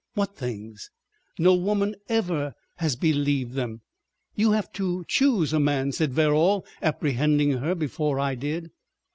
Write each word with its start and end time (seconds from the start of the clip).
"What 0.15 0.35
things?" 0.35 0.89
"No 1.37 1.53
woman 1.53 1.95
ever 2.09 2.55
has 2.77 2.95
believed 2.95 3.53
them." 3.53 3.81
"You 4.33 4.53
have 4.53 4.71
to 4.73 5.05
choose 5.07 5.53
a 5.53 5.59
man," 5.59 5.91
said 5.91 6.11
Verrall, 6.11 6.65
apprehending 6.81 7.51
her 7.59 7.75
before 7.75 8.19
I 8.19 8.33
did. 8.33 8.71